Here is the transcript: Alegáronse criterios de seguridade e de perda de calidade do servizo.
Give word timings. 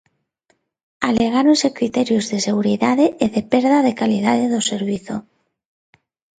Alegáronse 1.09 1.67
criterios 1.79 2.25
de 2.31 2.37
seguridade 2.47 3.05
e 3.23 3.25
de 3.35 3.41
perda 3.51 3.77
de 3.87 3.93
calidade 4.01 4.45
do 4.53 4.61
servizo. 4.71 5.15